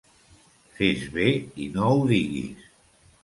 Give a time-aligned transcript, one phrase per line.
[0.77, 1.27] Fes bé
[1.65, 2.65] i no ho diguis.